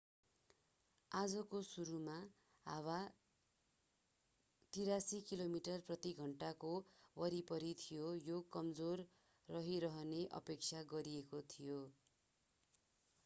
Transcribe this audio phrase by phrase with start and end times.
[1.11, 2.13] आजको सुरुमा
[2.65, 2.93] हावा
[4.73, 6.71] 83 किमी प्रति घण्टाको
[7.17, 9.03] वरिपरि थियो र यो कमजोर
[9.49, 11.77] रहिरहने अपेक्षा गरिएको थियो